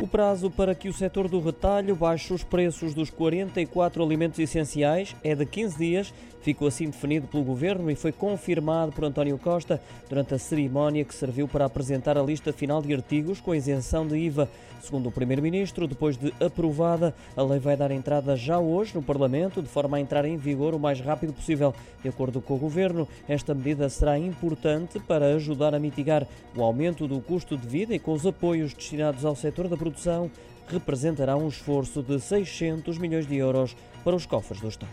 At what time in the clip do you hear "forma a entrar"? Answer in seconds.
19.68-20.26